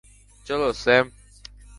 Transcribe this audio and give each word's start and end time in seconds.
চলো, 0.45 0.67
স্যাম। 0.73 1.05